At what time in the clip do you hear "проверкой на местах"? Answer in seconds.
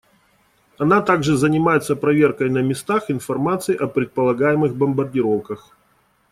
1.95-3.11